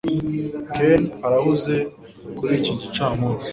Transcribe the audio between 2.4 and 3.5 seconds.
iki gicamunsi